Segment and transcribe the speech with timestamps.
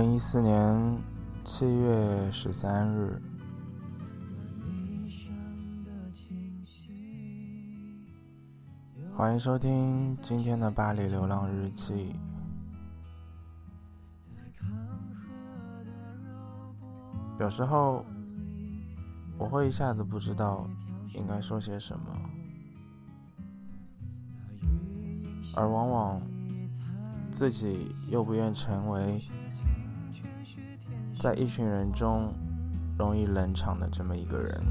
[0.00, 1.02] 零一四年
[1.44, 3.20] 七月十三日，
[9.16, 12.14] 欢迎收听今天的巴黎流浪日记。
[17.40, 18.04] 有时候
[19.36, 20.64] 我会一下子不知道
[21.12, 22.06] 应该说些什么，
[25.56, 26.22] 而往往
[27.32, 29.20] 自己又不愿成为
[31.18, 32.32] 在一群人中
[32.96, 34.62] 容易冷场的这么一个人，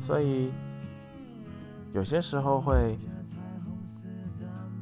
[0.00, 0.52] 所以
[1.92, 2.98] 有些时候会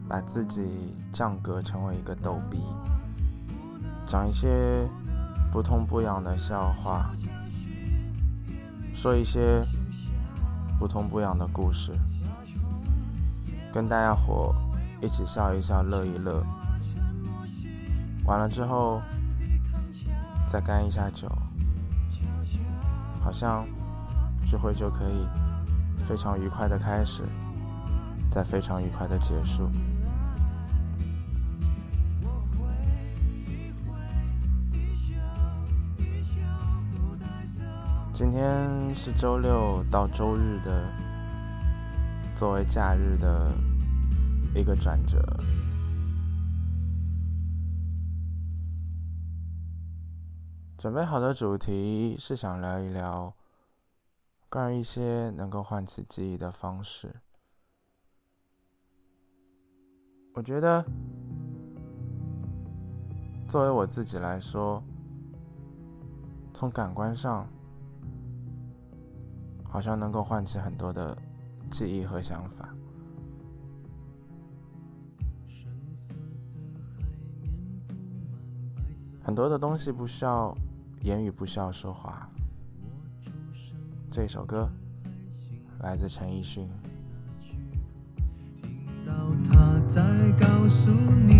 [0.09, 2.59] 把自己降格成为一个逗逼，
[4.07, 4.89] 讲一些
[5.53, 7.11] 不痛不痒的笑话，
[8.95, 9.63] 说一些
[10.79, 11.93] 不痛不痒的故事，
[13.73, 14.55] 跟大家伙
[15.03, 16.43] 一起笑一笑，乐一乐。
[18.25, 19.03] 完了之后，
[20.55, 21.29] 再干一下酒，
[23.21, 23.67] 好像
[24.47, 25.27] 聚会就可以
[26.07, 27.25] 非常愉快的开始，
[28.31, 29.69] 再非常愉快的结束。
[38.13, 40.85] 今天是周六到周日的，
[42.33, 43.51] 作为假日的
[44.55, 45.19] 一个转折。
[50.85, 53.33] 准备好的主题是想聊一聊
[54.51, 57.11] 关于一些能够唤起记忆的方式。
[60.35, 60.85] 我觉得，
[63.49, 64.83] 作为我自己来说，
[66.53, 67.49] 从感官上，
[69.65, 71.17] 好像能够唤起很多的
[71.71, 72.69] 记忆和想法。
[79.23, 80.55] 很多的东西不需要
[81.05, 82.27] 言语，不需要说话。
[84.11, 84.67] 这首歌
[85.81, 86.67] 来自陈奕迅。
[88.63, 89.13] 听到
[89.47, 90.01] 他在
[90.41, 91.34] 告诉你，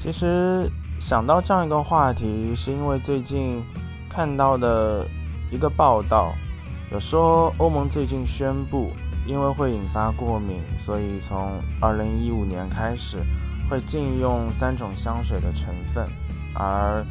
[0.00, 0.66] 其实
[0.98, 3.62] 想到这样一个话题，是因为最近
[4.08, 5.06] 看到的
[5.52, 6.32] 一个报道，
[6.90, 8.92] 有说欧盟最近宣布，
[9.26, 11.50] 因为会引发过敏，所以从
[11.82, 13.18] 二零一五年开始
[13.68, 16.08] 会禁用三种香水的成分，
[16.54, 17.04] 而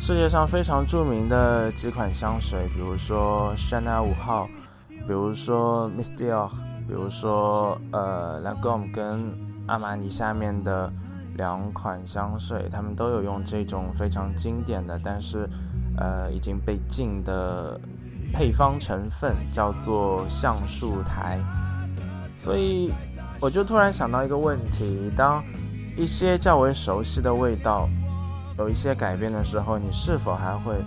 [0.00, 4.48] 世界上非常著名的几款香水，比如说香奈五号，
[4.88, 6.48] 比如说 Miss Dior，
[6.88, 9.30] 比如说呃 Lagom 跟
[9.66, 10.90] 阿玛尼下面的。
[11.36, 15.48] 两款香水，他们都有用这种非常经典的，但是，
[15.96, 17.80] 呃，已经被禁的
[18.32, 21.38] 配方成分，叫做橡树苔。
[22.36, 22.92] 所以，
[23.40, 25.42] 我就突然想到一个问题：当
[25.96, 27.88] 一些较为熟悉的味道
[28.58, 30.84] 有一些改变的时候，你是否还会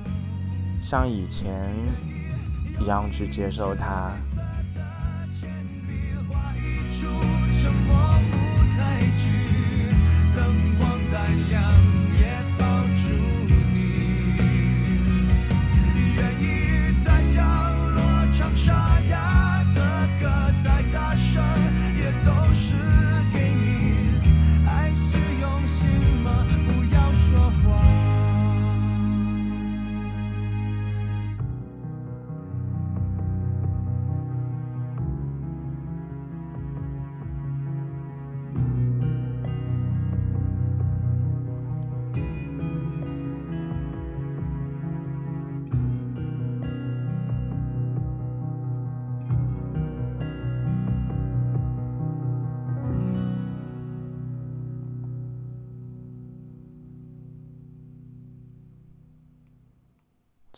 [0.82, 1.72] 像以前
[2.80, 4.12] 一样去接受它？
[10.36, 11.93] 灯光再亮。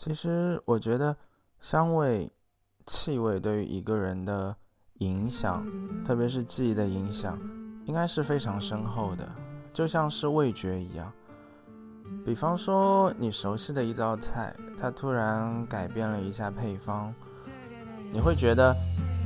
[0.06, 1.16] 其实我觉得，
[1.60, 2.30] 香味、
[2.86, 4.54] 气味对于一个人的
[4.98, 5.66] 影响，
[6.04, 7.36] 特别是记忆的影响，
[7.86, 9.28] 应该是非常深厚的，
[9.72, 11.12] 就像是味觉一样。
[12.24, 17.12] 比方说，你熟悉的一道菜，它突然改变了一下配方，
[18.12, 18.72] 你会觉得，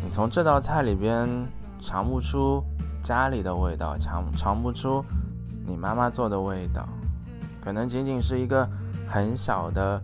[0.03, 1.29] 你从这道菜里边
[1.79, 2.65] 尝不出
[3.03, 5.05] 家里的味道，尝尝不出
[5.67, 6.89] 你妈妈做的味道，
[7.61, 8.67] 可能仅仅是一个
[9.07, 10.03] 很小的。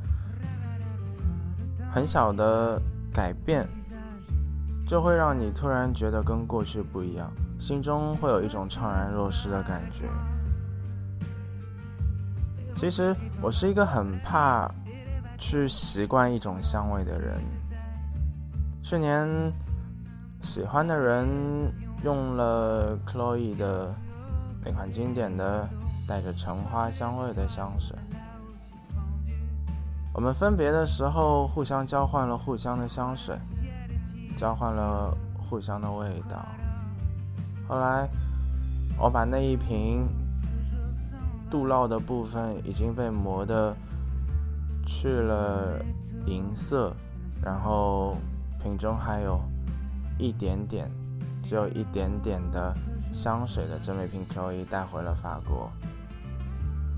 [1.97, 2.79] 很小的
[3.11, 3.67] 改变，
[4.87, 10.05] 就会让你突然觉得跟过去不一样，心中会有一种怅然若失的感觉。
[12.75, 14.71] 其实我是一个很怕
[15.39, 17.41] 去习惯一种香味的人。
[18.83, 19.27] 去年
[20.43, 21.27] 喜欢的人
[22.05, 23.95] 用了 Chloe 的
[24.63, 25.67] 那款经典的
[26.07, 27.97] 带着橙花香味的香水。
[30.17, 33.39] 我们分别的时候，互相交换了互相的香水，
[34.35, 36.43] 交换了互相的味道。
[37.69, 38.09] 后来，
[38.99, 40.09] 我把那一瓶
[41.51, 43.77] 镀烙的部分已经被磨的
[44.87, 45.85] 去了
[46.25, 46.97] 银色，
[47.45, 48.17] 然后
[48.63, 49.39] 瓶中还有
[50.19, 50.91] 一点点，
[51.43, 52.75] 只有一点点的
[53.13, 55.71] 香水的这么一瓶飘逸带回了法国。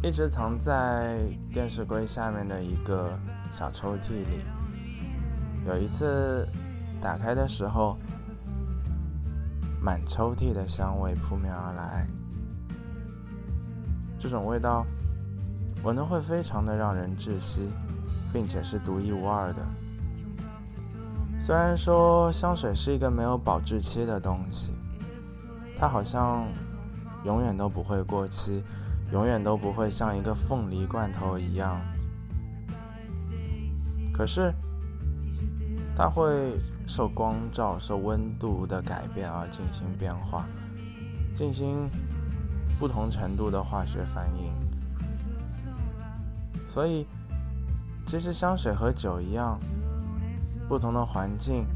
[0.00, 1.18] 一直藏在
[1.52, 3.18] 电视柜下面的一个
[3.50, 4.44] 小抽屉里。
[5.66, 6.48] 有一次
[7.00, 7.98] 打开的时候，
[9.82, 12.06] 满抽屉的香味扑面而来。
[14.20, 14.86] 这种味道
[15.82, 17.72] 闻的会非常的让人窒息，
[18.32, 19.66] 并且是独一无二的。
[21.40, 24.70] 虽然说香水是一个没有保质期的东西，
[25.76, 26.46] 它好像
[27.24, 28.62] 永远都不会过期。
[29.10, 31.80] 永远都不会像一个凤梨罐头一样，
[34.12, 34.52] 可是
[35.96, 40.46] 它会受光照、受温度的改变而进行变化，
[41.34, 41.88] 进行
[42.78, 44.52] 不同程度的化学反应。
[46.68, 47.06] 所以，
[48.04, 49.58] 其实香水和酒一样，
[50.68, 51.66] 不同的环境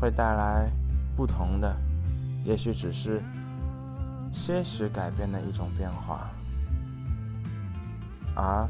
[0.00, 0.70] 会带来
[1.16, 1.76] 不同的，
[2.44, 3.20] 也许只是。
[4.34, 6.28] 些许改变的一种变化，
[8.34, 8.68] 而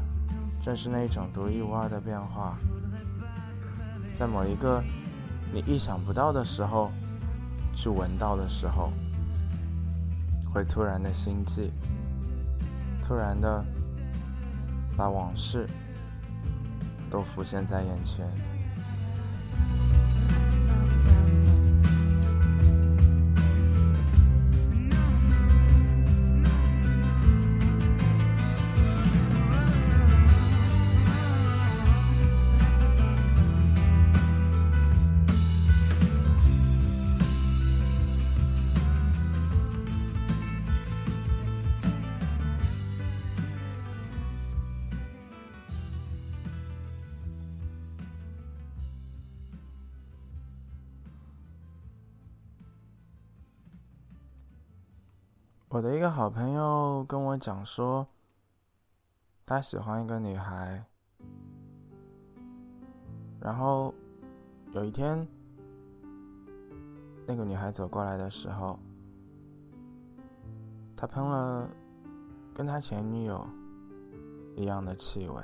[0.61, 2.55] 正是那一种独一无二的变化，
[4.15, 4.81] 在某一个
[5.51, 6.91] 你意想不到的时候
[7.75, 8.93] 去闻到的时候，
[10.53, 11.73] 会突然的心悸，
[13.01, 13.65] 突然的
[14.95, 15.67] 把往事
[17.09, 18.25] 都浮现在眼前。
[55.75, 58.07] 我的一个好朋友跟我讲说，
[59.45, 60.85] 他喜欢一个女孩，
[63.41, 63.93] 然后
[64.71, 65.27] 有一天，
[67.27, 68.79] 那个女孩走过来的时候，
[70.95, 71.69] 他喷了
[72.53, 73.45] 跟他前女友
[74.55, 75.43] 一样的气味，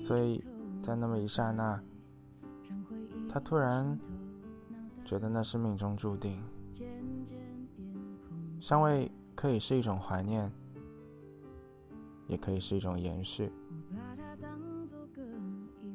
[0.00, 0.44] 所以
[0.80, 1.82] 在那么一刹那，
[3.28, 3.98] 他突然
[5.04, 6.40] 觉得那是命中注定。
[8.60, 10.50] 香味可以是一种怀念，
[12.26, 13.52] 也可以是一种延续。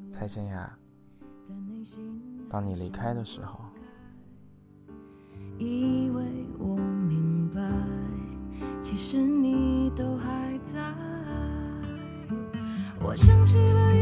[0.10, 0.78] 蔡健雅，
[2.50, 3.60] 当你离开的时候，
[5.58, 6.24] 以为
[6.58, 7.62] 我明白，
[8.82, 10.80] 其实你都还在。
[13.06, 13.93] 我想起了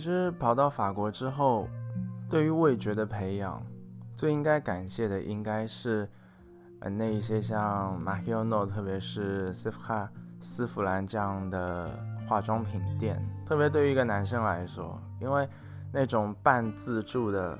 [0.00, 1.68] 其实跑到法国之后，
[2.26, 3.62] 对于味觉的培养，
[4.16, 6.08] 最应该感谢的应该是，
[6.78, 10.08] 呃，那一些像 m a h i o n o 特别是 s i f h a
[10.40, 11.90] 丝芙兰这样的
[12.26, 13.22] 化妆品店。
[13.44, 15.46] 特别对于一个男生来说，因为
[15.92, 17.58] 那种半自助的、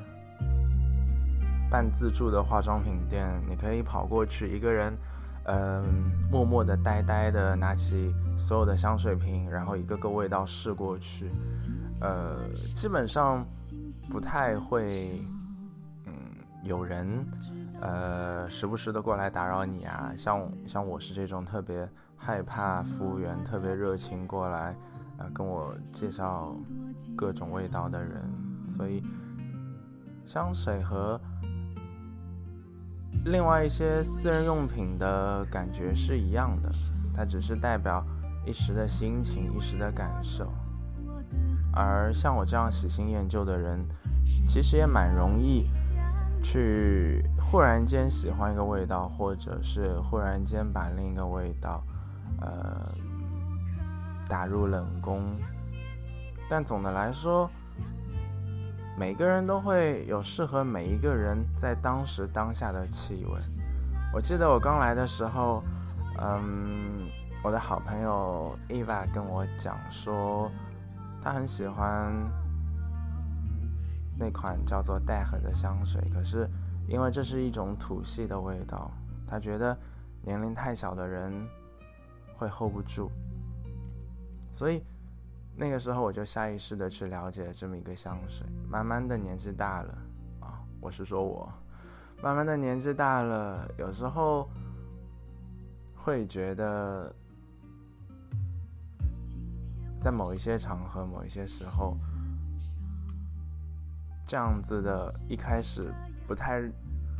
[1.70, 4.96] 半自助的化妆品店，你可以跑过去，一个人，
[5.44, 11.30] 嗯，默默的、呆呆的拿起所有的香水瓶，然后一个个味道试过去。
[12.00, 12.38] 呃，
[12.74, 13.46] 基本上
[14.10, 15.22] 不太会，
[16.06, 16.12] 嗯，
[16.64, 17.26] 有人，
[17.80, 20.12] 呃，时不时的过来打扰你啊。
[20.16, 24.74] 像像我是这种特别害怕服务员特别热情过来，
[25.18, 26.56] 啊，跟我介绍
[27.16, 28.22] 各种味道的人。
[28.68, 29.02] 所以
[30.24, 31.20] 香水和
[33.26, 36.72] 另外一些私人用品的感觉是一样的，
[37.14, 38.02] 它只是代表
[38.46, 40.50] 一时的心情、一时的感受。
[41.72, 43.86] 而像我这样喜新厌旧的人，
[44.46, 45.66] 其实也蛮容易
[46.42, 51.84] 去忽然间喜欢一个味道，或者是忽然间把另一个味道，
[52.40, 52.92] 呃，
[54.28, 55.22] 打入冷宫。
[56.48, 57.48] 但总的来说，
[58.98, 63.40] 每个人都会有适合每一个人在当时当下的气味。
[64.12, 65.62] 我记得我刚来的时候，
[66.20, 67.06] 嗯，
[67.44, 70.50] 我的好朋友 Eva 跟我讲说。
[71.22, 72.12] 他很喜欢
[74.18, 76.48] 那款叫做黛禾的香水，可是
[76.88, 78.90] 因为这是一种土系的味道，
[79.26, 79.76] 他觉得
[80.22, 81.46] 年龄太小的人
[82.36, 83.10] 会 hold 不住，
[84.50, 84.82] 所以
[85.54, 88.46] 那个时候我就下意识的去了解了这么一个香水。
[88.68, 89.98] 慢慢的年纪大了
[90.40, 91.52] 啊，我是说我
[92.22, 94.48] 慢慢的年纪大了，有时候
[95.94, 97.14] 会觉得。
[100.00, 101.94] 在某一些场合、某一些时候，
[104.24, 105.92] 这样子的一开始
[106.26, 106.62] 不太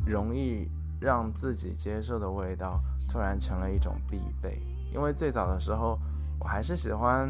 [0.05, 0.67] 容易
[0.99, 4.59] 让自己接受的味道，突然成了一种必备。
[4.91, 5.99] 因为最早的时候，
[6.39, 7.29] 我还是喜欢，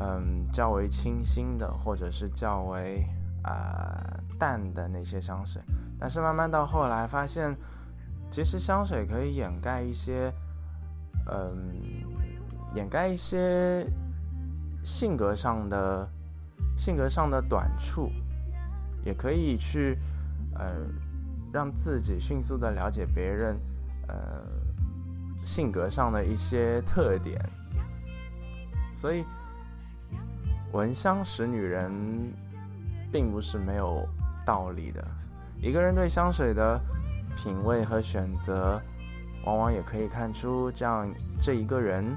[0.00, 3.04] 嗯，较为清新的，或者是较为
[3.42, 5.60] 啊淡的那些香水。
[5.98, 7.56] 但是慢慢到后来，发现
[8.30, 10.32] 其实香水可以掩盖一些，
[11.28, 11.74] 嗯，
[12.74, 13.84] 掩盖一些。
[14.86, 16.08] 性格上的
[16.76, 18.08] 性格上的短处，
[19.04, 19.98] 也可以去
[20.54, 20.64] 呃
[21.52, 23.58] 让自己迅速的了解别人
[24.06, 24.16] 呃
[25.44, 27.36] 性格上的一些特点。
[28.94, 29.24] 所以
[30.72, 31.92] 闻香识女人
[33.10, 34.08] 并不是没有
[34.44, 35.04] 道理的。
[35.60, 36.80] 一个人对香水的
[37.34, 38.80] 品味和选择，
[39.44, 42.16] 往往也可以看出这样这一个人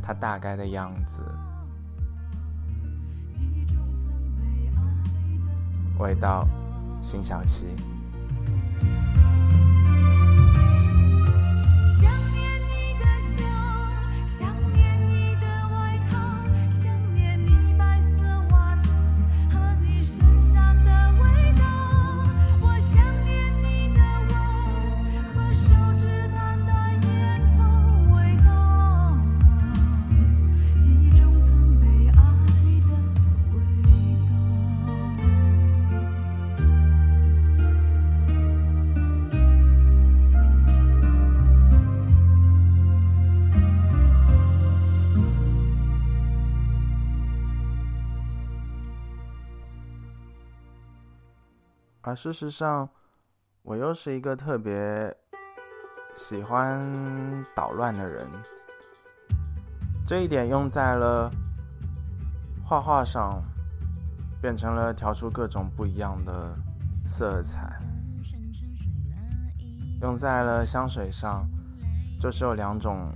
[0.00, 1.20] 他大概的样子。
[5.98, 6.46] 味道，
[7.00, 7.76] 辛晓琪。
[52.14, 52.88] 事实上，
[53.62, 55.14] 我又是一个特别
[56.14, 56.80] 喜欢
[57.54, 58.26] 捣乱的人。
[60.06, 61.30] 这一点用在了
[62.64, 63.42] 画画上，
[64.40, 66.56] 变成了调出各种不一样的
[67.04, 67.60] 色彩；
[70.02, 71.48] 用在了香水上，
[72.20, 73.12] 就是有两种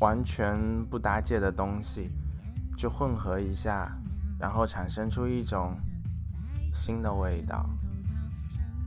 [0.00, 2.10] 完全不搭界的东西，
[2.76, 3.90] 去混合一下，
[4.40, 5.78] 然后产生出一种。
[6.72, 7.68] 新的味道，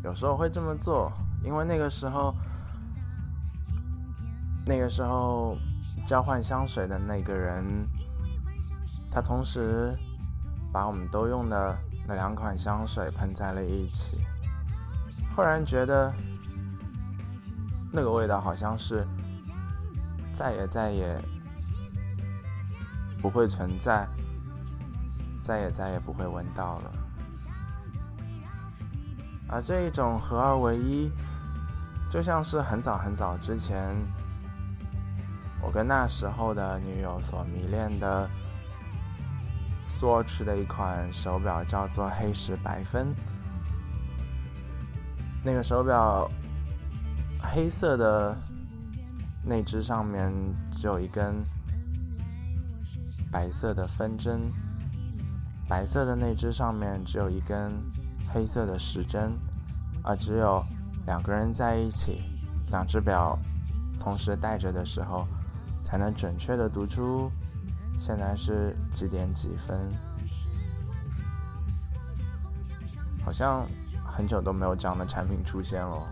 [0.03, 1.11] 有时候会这么做，
[1.43, 2.33] 因为那个时候，
[4.65, 5.57] 那个时候
[6.05, 7.63] 交换香水的那个人，
[9.11, 9.97] 他同时
[10.71, 14.17] 把我们都用的那两款香水喷在了一起，
[15.35, 16.13] 忽然觉得
[17.91, 19.05] 那个味道好像是
[20.31, 21.19] 再也再也
[23.21, 24.07] 不会存在，
[25.43, 26.93] 再也再也不会闻到了。
[29.51, 31.11] 而这一种合二为一，
[32.09, 33.93] 就像是很早很早之前，
[35.61, 38.29] 我跟那时候的女友所迷恋的
[39.89, 43.13] Swatch 的一款手表，叫做黑石白分。
[45.43, 46.31] 那个手表
[47.41, 48.37] 黑色的
[49.43, 50.31] 那只上面
[50.71, 51.43] 只有一根
[53.29, 54.49] 白色的分针，
[55.67, 57.73] 白色的那只上面只有一根。
[58.33, 59.37] 黑色的时针，
[60.03, 60.63] 而只有
[61.05, 62.23] 两个人在一起，
[62.69, 63.37] 两只表
[63.99, 65.27] 同时戴着的时候，
[65.83, 67.31] 才能准确的读出
[67.99, 69.77] 现在是几点几分。
[73.23, 73.67] 好像
[74.03, 76.07] 很久都没有这样的产品出现了。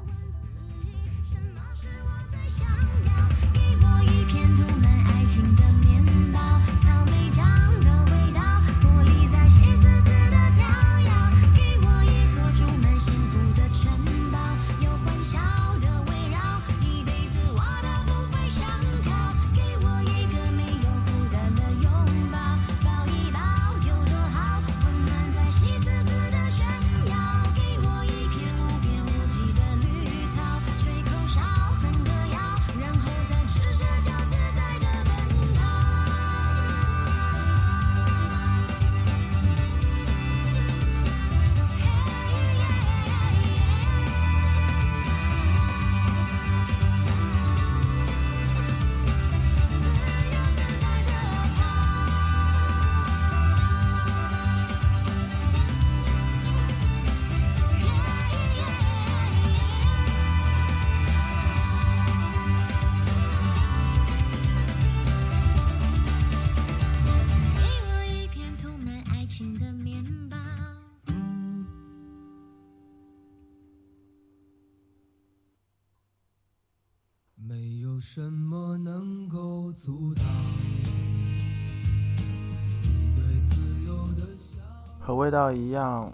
[85.29, 86.11] 味道一样，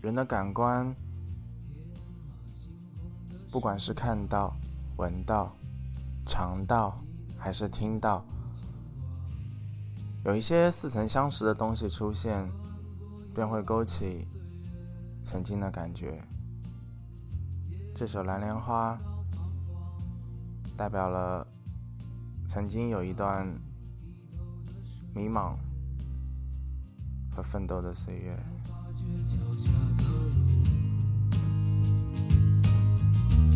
[0.00, 0.92] 人的感官，
[3.52, 4.52] 不管是看到、
[4.96, 5.54] 闻到、
[6.26, 7.00] 尝到，
[7.38, 8.24] 还是听到，
[10.24, 12.50] 有一些似曾相识的东西出现，
[13.32, 14.26] 便会勾起
[15.22, 16.20] 曾经的感觉。
[17.94, 18.98] 这首《蓝莲花》
[20.76, 21.46] 代表了
[22.48, 23.46] 曾经有一段
[25.14, 25.54] 迷茫
[27.34, 28.38] 和奋斗的岁月。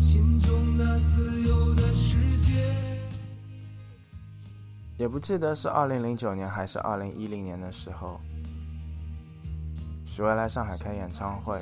[0.01, 2.75] 心中那自由的世界。
[4.97, 8.19] 也不记得是二零零九年还是二零一零年的时候，
[10.05, 11.61] 许巍来上海开演唱会，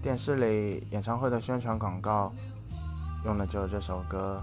[0.00, 2.32] 电视里演唱会的宣传广告
[3.26, 4.42] 用的就是这首歌。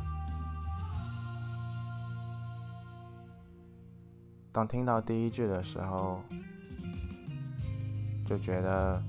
[4.60, 6.22] 当听到第一句的时候，
[8.26, 9.02] 就觉得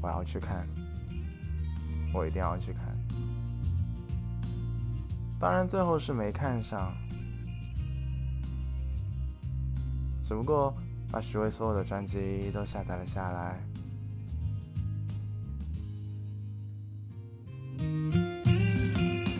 [0.00, 0.66] 我要去看，
[2.14, 2.84] 我一定要去看。
[5.38, 6.90] 当然，最后是没看上，
[10.24, 10.74] 只不过
[11.12, 13.60] 把许巍所有的专辑都下载了下来。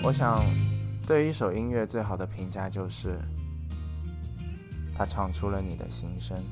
[0.02, 0.44] 我想，
[1.06, 3.18] 对于一首音乐最好的评价就是，
[4.98, 6.42] 他唱出了你的心声。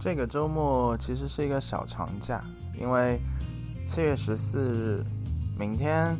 [0.00, 2.42] 这个周末其实是一个小长假，
[2.74, 3.20] 因为
[3.84, 5.04] 七月十四日，
[5.58, 6.16] 明天，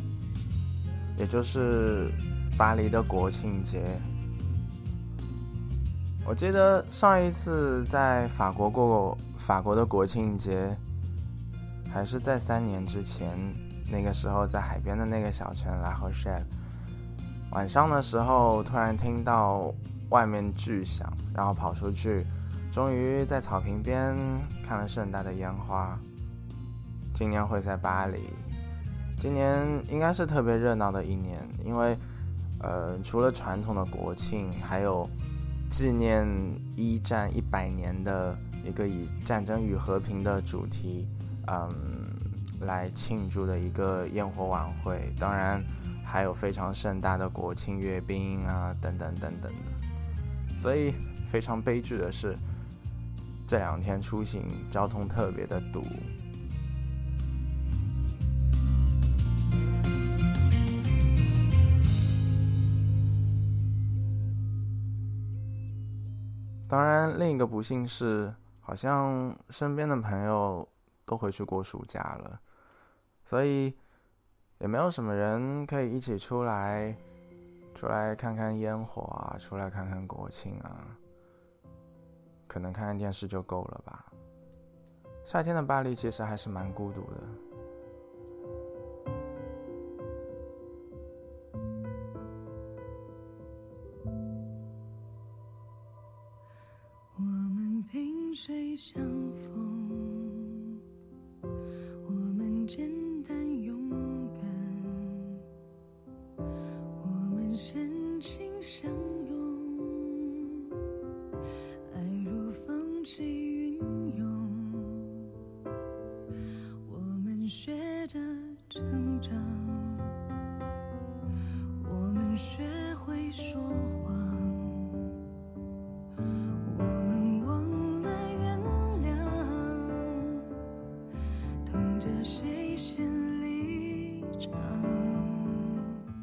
[1.17, 2.13] 也就是
[2.59, 3.99] 巴黎的国庆节。
[6.27, 10.77] 我记得上一次在法国过法国的国庆节，
[11.91, 13.31] 还是在三年之前，
[13.91, 16.45] 那个时候在海边的那个小城拉赫谢尔。
[17.53, 19.73] 晚上的时候，突然听到
[20.11, 22.27] 外面巨响，然后跑出去。
[22.73, 24.15] 终于在草坪边
[24.63, 25.99] 看了盛大的烟花。
[27.13, 28.31] 今年会在巴黎，
[29.19, 31.99] 今年应该是特别热闹的一年，因为，
[32.61, 35.11] 呃，除了传统的国庆，还有
[35.69, 36.25] 纪念
[36.77, 41.09] 一战一百年的一个以战争与和平的主题，
[41.49, 41.69] 嗯，
[42.61, 45.13] 来庆祝的一个烟火晚会。
[45.19, 45.63] 当然，
[46.05, 50.59] 还有非常盛大的国庆阅兵啊，等等等等的。
[50.59, 50.95] 所以
[51.29, 52.39] 非常悲剧的是。
[53.51, 55.85] 这两天出行交通特别的堵。
[66.69, 70.69] 当然，另一个不幸是，好像身边的朋友
[71.05, 72.41] 都回去过暑假了，
[73.25, 73.77] 所以
[74.61, 76.97] 也没有什么人可以一起出来，
[77.75, 81.00] 出来看看烟火啊，出来看看国庆啊。
[82.51, 84.05] 可能看看电视就够了吧。
[85.25, 87.50] 夏天的巴黎其实还是蛮孤独的。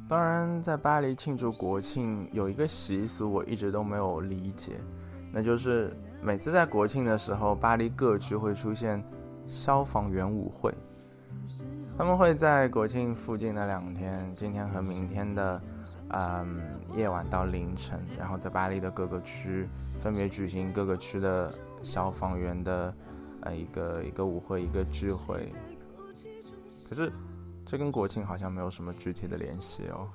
[0.10, 4.80] 当然，在巴黎庆祝国庆有一个习俗，我一直都没有理解，
[5.34, 9.04] 那就是每次在国庆的时候，巴黎各区会出现
[9.46, 10.74] 消防员舞会。
[11.98, 15.62] 他们会在国庆附近的两天，今天和明天的，
[16.12, 16.62] 嗯，
[16.96, 19.68] 夜晚到凌晨，然后在巴黎的各个区
[20.00, 22.94] 分别举行各个区的消防员的，
[23.42, 25.52] 呃，一个一个舞会，一个聚会，
[26.89, 27.12] 可是，
[27.65, 30.10] 这跟国庆好像没有什么具体的联系哦。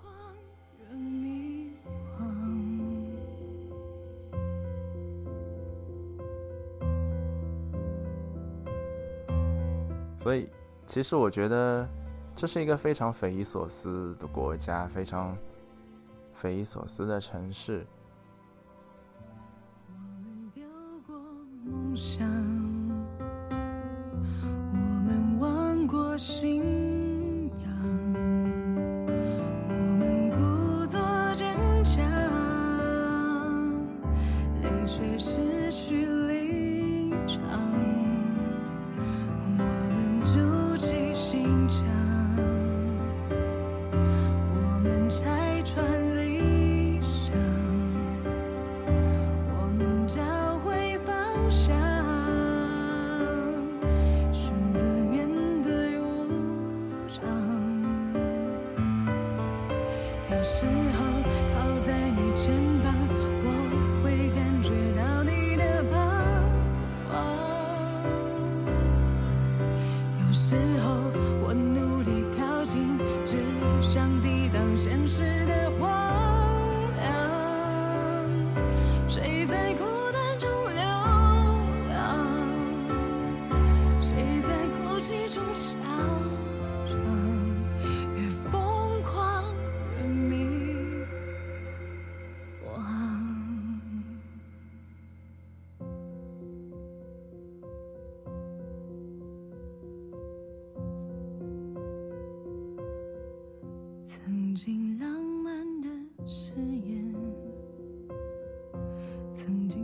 [10.19, 10.49] 所以。
[10.85, 11.89] 其实我觉得，
[12.35, 15.35] 这是一个非常匪夷所思的国家，非常
[16.35, 17.87] 匪夷所思的城市。
[26.23, 26.82] 心。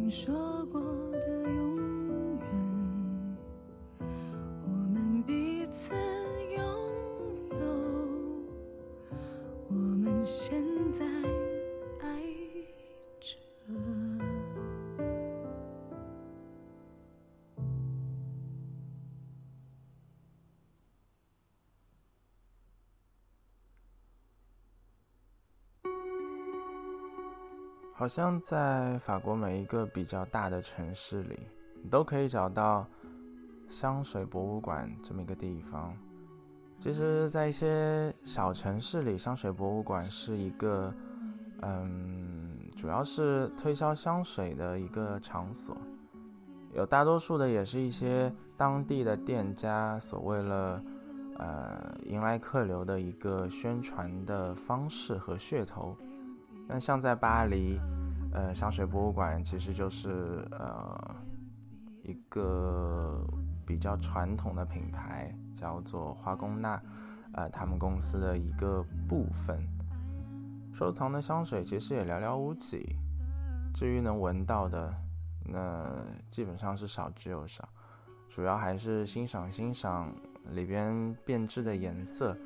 [0.09, 0.58] 你说。
[27.99, 31.37] 好像在法国每一个比较大的城市里，
[31.83, 32.87] 你都可以找到
[33.69, 35.93] 香水博物馆这么一个地方。
[36.79, 40.95] 其实，在一些小城市里，香水博物馆是一个，
[41.63, 45.77] 嗯，主要是推销香水的一个场所。
[46.73, 50.85] 有大多数的也是一些当地的店家所为了，
[51.39, 55.97] 呃，迎来客流的一个宣传的方式和噱头。
[56.71, 57.81] 那像在巴黎，
[58.31, 61.17] 呃，香水博物馆其实就是呃
[62.03, 63.27] 一个
[63.65, 66.79] 比较传统的品牌，叫做花宫娜，
[67.33, 69.67] 呃，他们公司的一个部分。
[70.75, 72.97] 收藏的香水其实也寥寥无几，
[73.75, 74.95] 至于能闻到的，
[75.47, 75.91] 那
[76.31, 77.67] 基本上是少之又少，
[78.29, 80.13] 主要还是欣赏欣赏
[80.51, 82.37] 里边变质的颜色。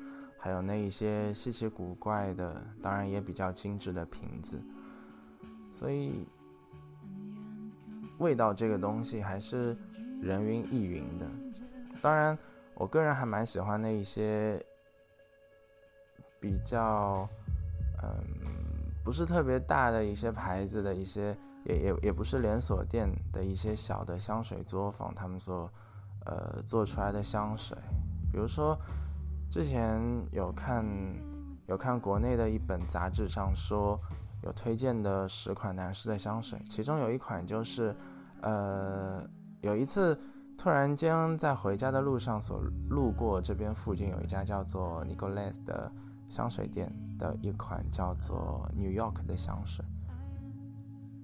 [0.43, 4.61] 还有那一些稀奇古怪的，当然也比较精致的瓶子，
[5.71, 6.27] 所以
[8.17, 9.73] 味道这个东西还是
[10.21, 11.25] 人云亦云的。
[12.01, 12.37] 当然，
[12.73, 14.61] 我个人还蛮喜欢那一些
[16.41, 17.25] 比较，
[18.03, 25.71] 嗯，不是特别大的一些牌子的一些，也也也不是连锁店的一些小的香水作坊，他们所
[26.25, 27.77] 呃做出来的香水，
[28.29, 28.77] 比如说。
[29.53, 30.83] 之前有看
[31.67, 33.99] 有看国内的一本杂志上说
[34.41, 37.95] 有推荐的十款男士的香水，其中有一款就是，
[38.41, 39.23] 呃，
[39.61, 40.19] 有一次
[40.57, 45.91] 突然间在回家的路上所路过这边附近有一家叫做 Nicolas 的
[46.27, 49.85] 香水店的一款叫做 New York 的香水。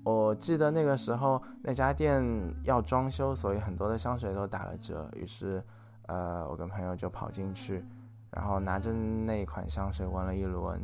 [0.04, 2.24] 我记得那个时候那家店
[2.64, 5.64] 要装修，所以很多的香水都打了折，于是
[6.06, 7.84] 呃我跟朋友就跑进去。
[8.32, 10.80] 然后拿着那款香水闻了一轮，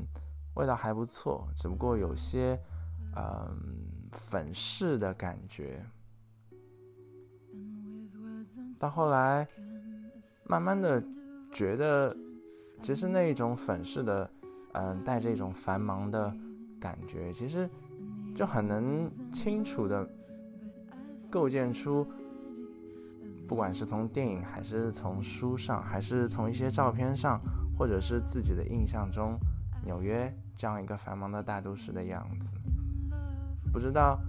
[0.55, 2.60] 味道还不错，只不过有些，
[3.15, 3.55] 嗯，
[4.12, 5.86] 粉饰的感觉。
[8.77, 9.47] 到后来，
[10.43, 11.01] 慢慢的
[11.53, 12.15] 觉得，
[12.81, 14.29] 其实那一种粉饰的，
[14.73, 16.36] 嗯，带着一种繁忙的
[16.79, 17.69] 感觉，其实
[18.36, 20.08] 就很能清楚的
[21.31, 22.05] 构建出，
[23.47, 27.39] 不管是从电影，还是从书上，还是从一些照片上，
[27.77, 29.39] 或者是自己的印象中，
[29.84, 32.51] 纽约这样一个繁忙的大都市的样子。
[33.71, 34.19] 不知道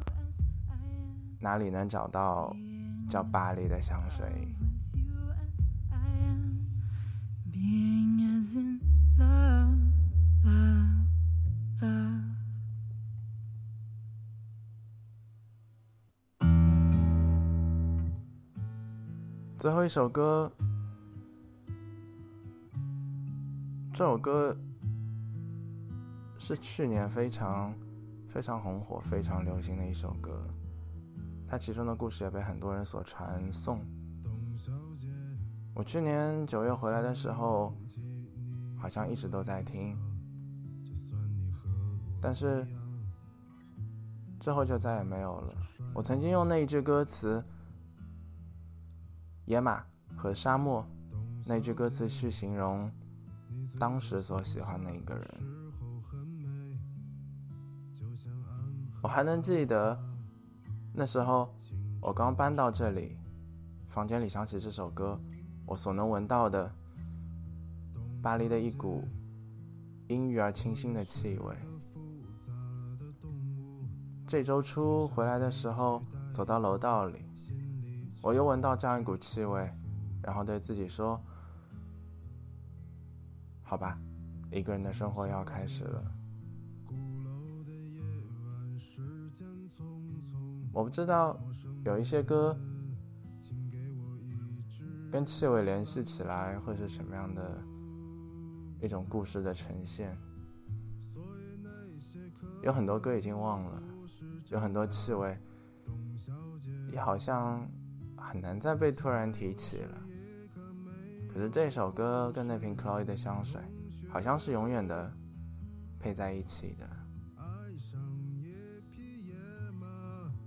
[1.41, 2.55] 哪里能找到
[3.09, 4.27] 叫巴黎的香水。
[19.67, 20.49] 最后一首歌，
[23.93, 24.57] 这首歌
[26.39, 27.75] 是去年非常
[28.29, 30.41] 非常红火、非常流行的一首歌，
[31.49, 33.85] 它其中的故事也被很多人所传颂。
[35.75, 37.75] 我去年九月回来的时候，
[38.79, 39.99] 好像一直都在听，
[42.21, 42.65] 但是
[44.39, 45.53] 之后就再也没有了。
[45.93, 47.43] 我曾经用那一句歌词。
[49.47, 49.83] 野马
[50.17, 50.85] 和沙漠
[51.45, 52.91] 那句歌词去形容
[53.79, 55.29] 当时所喜欢的一个人，
[59.03, 59.97] 我还能记得
[60.93, 61.55] 那时候
[62.01, 63.17] 我刚搬到这里，
[63.89, 65.21] 房间里响起这首歌，
[65.65, 66.73] 我所能闻到的
[68.21, 69.07] 巴黎的一股
[70.09, 71.57] 阴郁而清新的气味。
[74.27, 77.26] 这周初回来的时候，走到楼道里。
[78.27, 79.73] 我又闻到这样一股气味，
[80.21, 81.23] 然后对自己说
[83.63, 83.97] ：“好吧，
[84.51, 86.03] 一个人的生活要开始了。”
[90.75, 91.39] 我不知道
[91.85, 92.59] 有一些歌
[95.13, 97.63] 跟气味联系起来会是什么样的
[98.83, 100.19] 一种故事的呈现。
[102.61, 103.81] 有很多歌已经忘了，
[104.51, 105.39] 有很多气味
[106.91, 107.65] 也好像。
[108.29, 110.03] 很难再被突然提起了。
[111.33, 113.61] 可是这首歌跟那瓶 Chloe 的香水，
[114.09, 115.13] 好像是永远的
[115.99, 116.89] 配在一起的。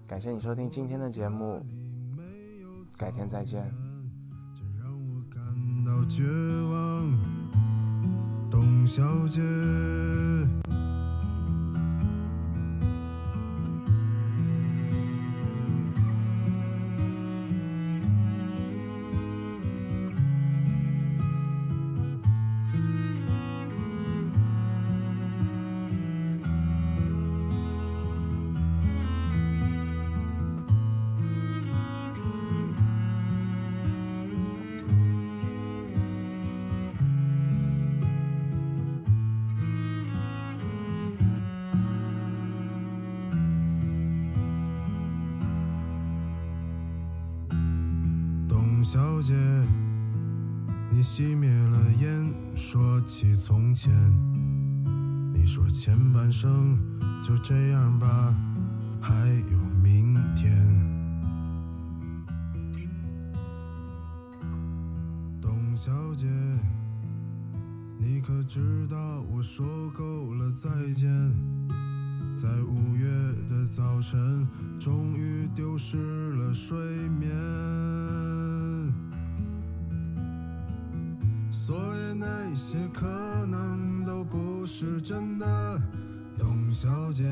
[0.06, 1.64] 感谢你收听今天的节目，
[2.98, 3.72] 改天再见。
[8.50, 9.40] 董小姐。
[65.90, 66.28] 小姐，
[67.98, 68.96] 你可知道
[69.32, 71.10] 我说够了再见，
[72.36, 73.10] 在五月
[73.50, 74.48] 的早晨，
[74.80, 75.98] 终于丢失
[76.34, 76.78] 了睡
[77.20, 77.28] 眠。
[81.52, 83.08] 所以那些可
[83.48, 85.82] 能都不是真的，
[86.38, 87.24] 董小姐，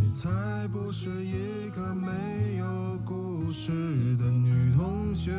[0.00, 5.34] 你才不是一个没有故事的女同学。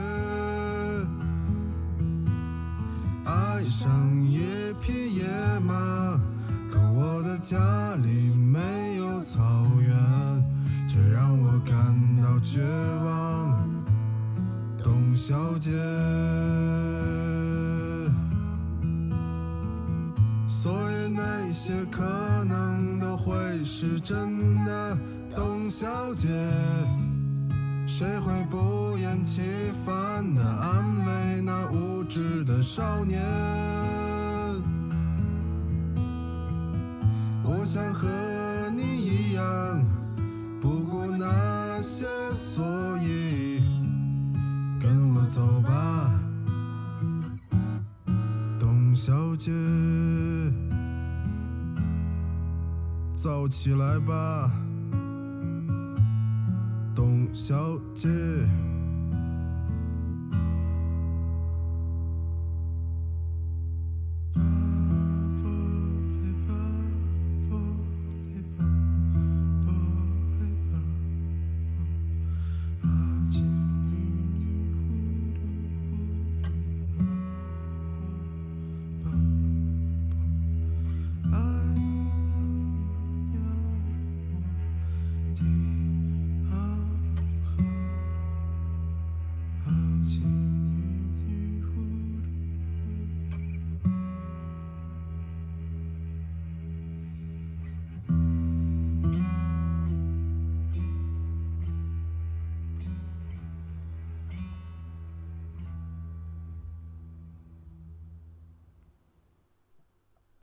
[3.27, 3.91] 爱上
[4.25, 4.39] 一
[4.81, 5.25] 匹野
[5.59, 6.17] 马，
[6.71, 7.57] 可我的家
[7.95, 9.43] 里没有草
[9.81, 9.91] 原，
[10.87, 12.61] 这让我感到绝
[13.03, 13.67] 望，
[14.81, 15.71] 董小姐。
[20.47, 22.01] 所以那些可
[22.45, 24.97] 能都会是真的，
[25.35, 26.29] 董小姐。
[27.85, 29.41] 谁会不厌其
[29.85, 29.93] 烦
[32.07, 33.21] 那无知的少年？
[37.43, 38.07] 我想和
[38.75, 39.83] 你一样，
[40.61, 42.63] 不顾那些所
[42.99, 43.61] 以，
[44.79, 46.11] 跟我走吧，
[48.59, 49.51] 董小姐。
[53.15, 54.51] 燥起来吧，
[56.95, 58.07] 董小姐。